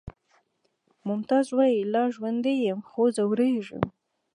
[1.07, 3.83] ممتاز وایی لا ژوندی یم خو ځورېږم